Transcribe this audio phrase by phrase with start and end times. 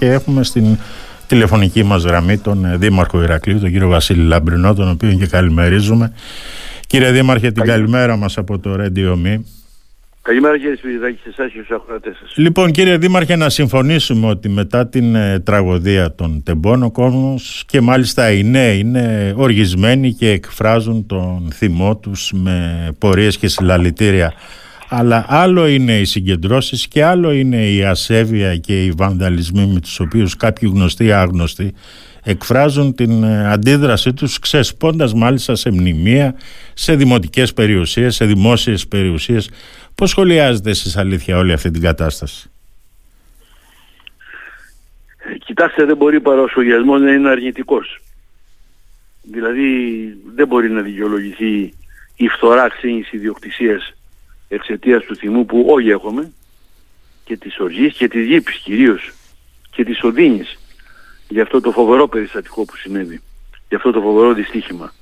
[0.00, 0.78] Και έχουμε στην
[1.26, 6.12] τηλεφωνική μας γραμμή τον ε, Δήμαρχο Ηρακλείου, τον κύριο Βασίλη Λαμπρινό, τον οποίο και καλημερίζουμε.
[6.86, 9.40] Κύριε Δήμαρχε, την καλημέρα μας από το Radio Me.
[10.22, 12.36] Καλημέρα κύριε Σπυριδάκη, σε εσάς και στους ακροατές σας.
[12.36, 17.80] Λοιπόν κύριε Δήμαρχε να συμφωνήσουμε ότι μετά την ε, τραγωδία των τεμπών ο κόσμος και
[17.80, 24.32] μάλιστα οι νέοι είναι οργισμένοι και εκφράζουν τον θυμό τους με πορείες και συλλαλητήρια
[24.92, 30.00] αλλά άλλο είναι οι συγκεντρώσεις και άλλο είναι η ασέβεια και οι βανδαλισμοί με τους
[30.00, 31.74] οποίους κάποιοι γνωστοί ή άγνωστοι
[32.24, 36.34] εκφράζουν την ε, αντίδρασή τους ξεσπώντας μάλιστα σε μνημεία,
[36.74, 39.50] σε δημοτικές περιουσίες, σε δημόσιες περιουσίες.
[39.94, 42.50] Πώς σχολιάζετε εσείς αλήθεια όλη αυτή την κατάσταση;
[45.18, 48.00] Ε, κοιτάξτε δεν μπορεί παρά ο σχολιασμός να είναι αρνητικός.
[49.22, 49.68] Δηλαδή
[50.34, 51.74] δεν μπορεί να δικαιολογηθεί
[52.16, 53.94] η φθορά ξένης ιδιοκτησίας
[54.52, 56.32] εξαιτίας του θυμού που όλοι έχουμε
[57.24, 59.12] και της οργής και της γήπης κυρίως
[59.70, 60.58] και της οδύνης
[61.28, 63.20] για αυτό το φοβερό περιστατικό που συνέβη
[63.68, 64.92] για αυτό το φοβερό δυστύχημα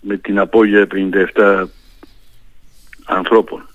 [0.00, 0.86] με την απώλεια
[1.34, 1.64] 57
[3.04, 3.68] ανθρώπων.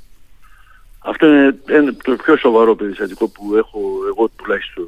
[0.99, 4.87] Αυτό είναι το πιο σοβαρό περιστατικό που έχω εγώ τουλάχιστον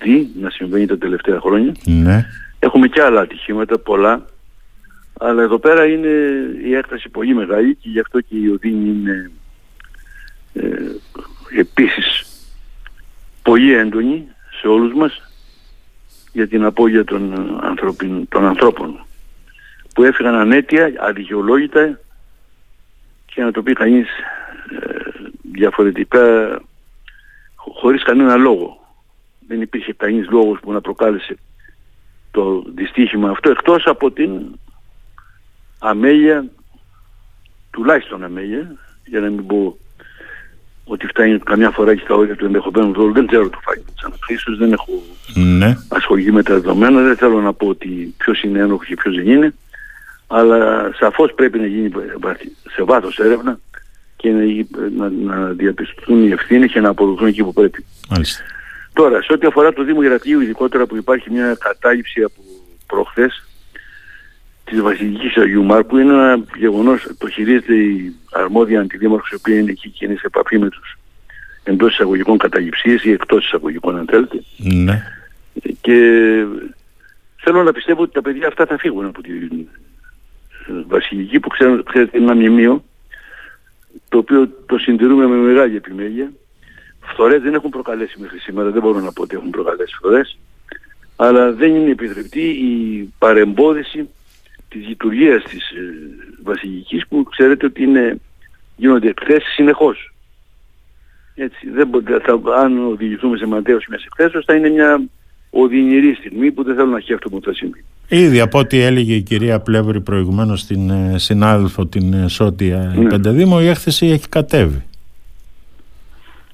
[0.00, 1.74] δει να συμβαίνει τα τελευταία χρόνια.
[1.84, 2.26] Ναι.
[2.58, 4.24] Έχουμε και άλλα ατυχήματα, πολλά,
[5.22, 6.08] αλλά εδώ πέρα είναι
[6.64, 9.30] η έκταση πολύ μεγάλη και γι' αυτό και η οδύνη είναι
[10.52, 12.26] ε, επίσης
[13.42, 14.28] πολύ έντονη
[14.60, 15.30] σε όλους μας
[16.32, 17.34] για την απώλεια των,
[18.28, 19.04] των ανθρώπων
[19.94, 22.00] που έφυγαν ανέτεια, αδικαιολόγητα
[23.26, 24.08] και να το πει κανείς
[24.80, 24.94] ε,
[25.52, 26.56] διαφορετικά
[27.54, 28.96] χωρίς κανένα λόγο.
[29.48, 31.36] Δεν υπήρχε κανείς λόγος που να προκάλεσε
[32.30, 34.58] το δυστύχημα αυτό εκτός από την
[35.82, 36.44] αμέλεια,
[37.70, 39.76] τουλάχιστον αμέλεια, για να μην πω
[40.84, 43.12] ότι φτάνει καμιά φορά και στα όρια του ενδεχομένου δόλου.
[43.12, 45.02] Δεν ξέρω το φάκελο της ανακρίσεως, δεν έχω
[45.34, 45.76] ναι.
[45.88, 49.28] ασχοληθεί με τα δεδομένα, δεν θέλω να πω ότι ποιος είναι ένοχος και ποιος δεν
[49.28, 49.54] είναι,
[50.26, 51.90] αλλά σαφώς πρέπει να γίνει
[52.70, 53.58] σε βάθος έρευνα
[54.16, 54.40] και να,
[54.96, 57.84] να, να διαπιστωθούν οι ευθύνες και να αποδοθούν εκεί που πρέπει.
[58.08, 58.42] Μάλιστα.
[58.92, 62.42] Τώρα, σε ό,τι αφορά το Δήμο Ηρακλείου, ειδικότερα που υπάρχει μια κατάληψη από
[62.86, 63.46] προχθές,
[64.72, 69.70] της Βασιλικής Αγίου Μάρκου είναι ένα γεγονός, το χειρίζεται η αρμόδια αντιδήμαρχος η οποία είναι
[69.70, 70.98] εκεί και είναι σε επαφή με τους
[71.64, 74.42] εντός εισαγωγικών καταληψίες ή εκτός εισαγωγικών αν θέλετε.
[74.56, 75.02] Ναι.
[75.80, 75.96] Και
[77.36, 79.30] θέλω να πιστεύω ότι τα παιδιά αυτά θα φύγουν από τη
[80.86, 82.84] Βασιλική που ξέρετε, ξέρετε είναι ένα μνημείο
[84.08, 86.32] το οποίο το συντηρούμε με μεγάλη επιμέλεια.
[87.00, 90.38] Φθορές δεν έχουν προκαλέσει μέχρι σήμερα, δεν μπορώ να πω ότι έχουν προκαλέσει φθορές,
[91.16, 94.08] αλλά δεν είναι επιτρεπτή η παρεμπόδιση
[94.72, 95.82] της λειτουργίας της ε,
[96.42, 98.20] βασιλικής που ξέρετε ότι είναι,
[98.76, 100.14] γίνονται εκθέσεις συνεχώς.
[101.34, 101.88] Έτσι, δεν,
[102.22, 105.00] θα, αν οδηγηθούμε σε μαντέωση μιας εκθέσεως θα είναι μια
[105.50, 107.84] οδυνηρή στιγμή που δεν θέλω να σκέφτομαι ότι θα συμβεί.
[108.08, 113.08] Ήδη από ό,τι έλεγε η κυρία Πλεύρη προηγουμένως στην ε, συνάδελφο την ε, Σότια ναι.
[113.08, 114.84] Πενταδήμο η έκθεση έχει κατέβει.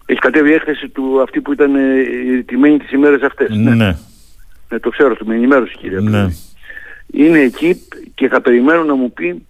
[0.06, 1.74] Έχει κατέβει η έκθεση του αυτή που ήταν
[2.38, 3.48] η τιμένη τις ημέρες αυτές.
[3.48, 3.74] Ναι.
[3.74, 3.96] ναι.
[4.68, 6.28] ναι το ξέρω, το με ενημέρωσε η κυρία ναι
[7.12, 7.80] είναι εκεί
[8.18, 9.46] και θα περιμένω να μου πει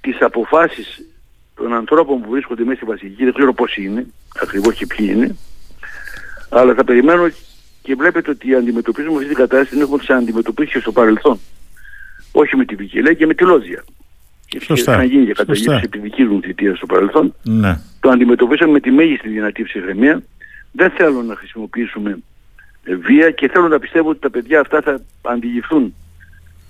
[0.00, 1.06] τις αποφάσεις
[1.54, 4.06] των ανθρώπων που βρίσκονται μέσα στη Βασιλική, δεν ξέρω πώς είναι,
[4.42, 5.36] ακριβώς και ποιοι είναι,
[6.48, 7.28] αλλά θα περιμένω
[7.82, 11.38] και βλέπετε ότι αντιμετωπίζουμε αυτή την κατάσταση την έχουμε αντιμετωπίσει και στο παρελθόν.
[12.32, 13.84] Όχι με τη Βικελέ και με τη Λόζια.
[14.60, 14.96] Σωστά.
[14.96, 17.34] Να γίνει και καταγγείληση επί δική μου θητείας στο παρελθόν.
[17.42, 17.80] Ναι.
[18.00, 20.22] Το αντιμετωπίσαμε με τη μέγιστη δυνατή ψυχραιμία.
[20.72, 22.18] Δεν θέλω να χρησιμοποιήσουμε
[22.84, 25.94] βία και θέλω να πιστεύω ότι τα παιδιά αυτά θα αντιληφθούν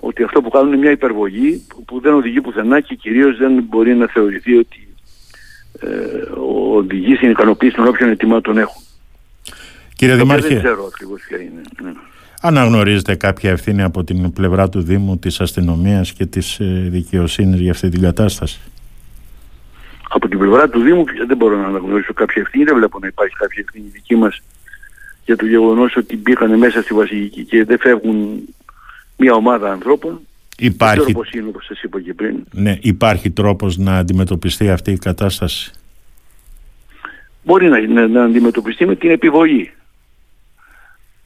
[0.04, 3.94] ότι αυτό που κάνουν είναι μια υπερβολή που δεν οδηγεί πουθενά και κυρίως δεν μπορεί
[3.94, 4.88] να θεωρηθεί ότι
[5.80, 5.86] ε,
[6.74, 8.82] οδηγεί στην ικανοποίηση των όποιων ετοιμάτων έχουν.
[9.96, 11.60] Κύριε Δημάρχη, δεν ξέρω ακριβώς ποια είναι.
[11.82, 11.92] Ναι.
[12.40, 17.70] Αναγνωρίζετε κάποια ευθύνη από την πλευρά του Δήμου, της αστυνομίας και της ε, δικαιοσύνης για
[17.70, 18.60] αυτή την κατάσταση;
[20.08, 23.34] Από την πλευρά του Δήμου δεν μπορώ να αναγνωρίσω κάποια ευθύνη, δεν βλέπω να υπάρχει
[23.34, 24.42] κάποια ευθύνη δική μας
[25.24, 28.42] για το γεγονός ότι μπήκαν μέσα στη Βασιλική και δεν φεύγουν
[29.16, 30.20] μια ομάδα ανθρώπων.
[30.58, 32.44] Υπάρχει, πώς είναι, όπως σας είπα και πριν.
[32.52, 35.70] Ναι, υπάρχει τρόπος να αντιμετωπιστεί αυτή η κατάσταση;
[37.42, 39.72] Μπορεί να, να, να αντιμετωπιστεί με την επιβολή.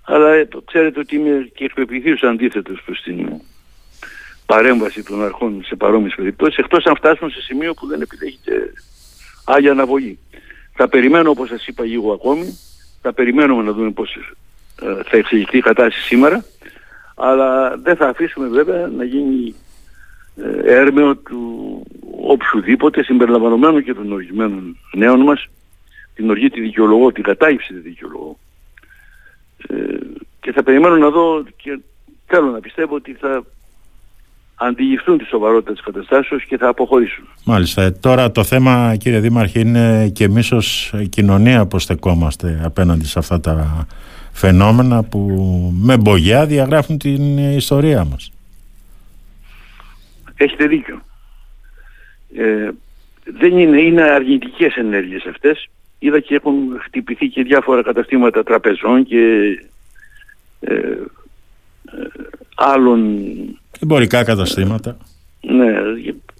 [0.02, 3.28] Αλλά ε, ξέρετε ότι είμαι και εκπεπιθείως αντίθετος προς την
[4.46, 8.72] παρέμβαση των αρχών σε παρόμοιες περιπτώσεις, εκτός αν φτάσουν σε σημείο που δεν επιδέχεται
[9.44, 10.18] άλλη αναβολή.
[10.74, 12.58] Θα περιμένω όπως σας είπα λίγο ακόμη,
[13.02, 14.14] θα περιμένουμε να δούμε πώς
[14.82, 16.44] ε, θα εξελιχθεί η κατάσταση σήμερα
[17.16, 19.54] αλλά δεν θα αφήσουμε βέβαια να γίνει
[20.36, 21.82] ε, έρμεο του
[22.26, 25.48] οποιοδήποτε συμπεριλαμβανομένου και των ορισμένων νέων μας
[26.14, 28.38] την οργή τη δικαιολογώ, την κατάγυψη τη δικαιολογώ.
[29.68, 29.76] Ε,
[30.40, 31.78] και θα περιμένω να δω και
[32.26, 33.44] θέλω να πιστεύω ότι θα
[34.54, 37.24] αντιληφθούν τη σοβαρότητα της καταστάσεως και θα αποχωρήσουν.
[37.44, 37.82] Μάλιστα.
[37.82, 43.18] Ε, τώρα το θέμα κύριε Δήμαρχε είναι και εμείς ως κοινωνία πως στεκόμαστε απέναντι σε
[43.18, 43.86] αυτά τα
[44.36, 45.20] φαινόμενα που
[45.80, 48.32] με μπογιά διαγράφουν την ιστορία μας.
[50.36, 51.02] Έχετε δίκιο.
[52.36, 52.70] Ε,
[53.24, 55.68] δεν είναι, είναι αρνητικές ενέργειες αυτές.
[55.98, 56.54] Είδα και έχουν
[56.84, 59.18] χτυπηθεί και διάφορα καταστήματα τραπεζών και
[60.60, 60.98] ε, ε,
[62.54, 63.28] άλλων...
[63.80, 64.96] Εμπορικά καταστήματα.
[65.40, 65.72] Ναι,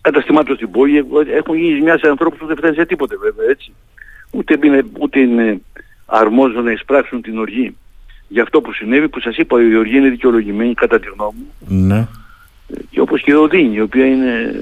[0.01, 1.07] καταστημάτων στην πόλη
[1.37, 3.73] έχουν γίνει μια σε ανθρώπους που δεν φτάνει σε τίποτε βέβαια έτσι.
[4.31, 5.61] Ούτε είναι, ούτε είναι
[6.07, 7.77] αρμόζω να εισπράξουν την οργή
[8.29, 11.83] για αυτό που συνέβη που σας είπα η οργή είναι δικαιολογημένη κατά τη γνώμη μου.
[11.87, 12.09] Ναι.
[12.91, 14.53] Και όπως και η Οδύνη η οποία είναι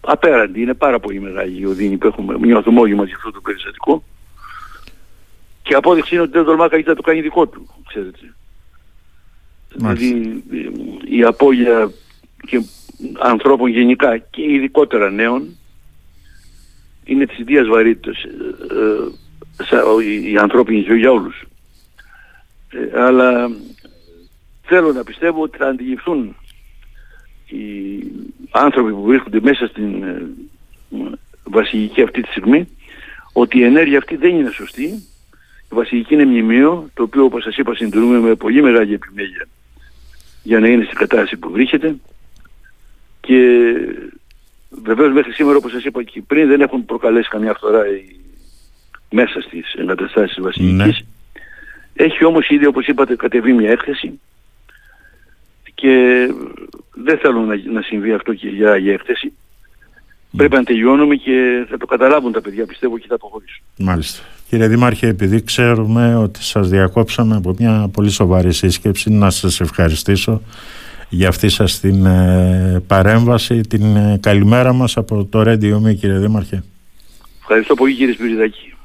[0.00, 4.04] απέραντη, είναι πάρα πολύ μεγάλη η Οδύνη που έχουμε, νιώθουμε όλοι μαζί αυτό το περιστατικό.
[5.62, 8.34] Και απόδειξη είναι ότι δεν τολμά καλύτερα να το κάνει δικό του, ξέρετε.
[9.74, 10.42] Δηλαδή
[11.08, 11.90] η απώλεια
[12.46, 12.62] και
[13.18, 15.56] ανθρώπων γενικά και ειδικότερα νέων
[17.04, 18.30] είναι της ίδιας βαρύτητας ε,
[19.76, 21.44] ε, η ανθρώπινη ζωή για όλους.
[22.76, 23.50] Ε, αλλά
[24.62, 26.36] θέλω να πιστεύω ότι θα αντιληφθούν
[27.46, 28.02] οι
[28.50, 30.26] άνθρωποι που βρίσκονται μέσα στην ε,
[31.44, 32.68] βασιλική αυτή τη στιγμή
[33.32, 34.84] ότι η ενέργεια αυτή δεν είναι σωστή.
[35.70, 39.48] Η βασιλική είναι μνημείο, το οποίο όπως σας είπα συντηρούμε με πολύ μεγάλη επιμέλεια
[40.42, 41.96] για να είναι στην κατάσταση που βρίσκεται
[43.20, 43.72] και
[44.70, 47.82] βεβαίως μέχρι σήμερα όπως σας είπα και πριν δεν έχουν προκαλέσει καμιά φθορά
[49.10, 50.76] μέσα στις εγκαταστάσεις της βασιλικής.
[50.76, 51.15] Ναι.
[51.96, 54.20] Έχει όμως ήδη όπως είπατε κατεβεί μια έκθεση
[55.74, 56.26] και
[56.94, 59.32] δεν θέλω να, να συμβεί αυτό και για, για έκθεση.
[59.32, 60.34] Mm.
[60.36, 63.64] Πρέπει να τελειώνουμε και θα το καταλάβουν τα παιδιά πιστεύω και θα αποχωρήσουν.
[63.78, 64.22] Μάλιστα.
[64.48, 70.42] Κύριε Δήμαρχε, επειδή ξέρουμε ότι σας διακόψαμε από μια πολύ σοβαρή σύσκεψη, να σας ευχαριστήσω
[71.08, 76.18] για αυτή σας την ε, παρέμβαση, την ε, καλημέρα μας από το Radio Me, κύριε
[76.18, 76.62] Δήμαρχε.
[77.40, 78.75] Ευχαριστώ πολύ κύριε Σπυριδάκη.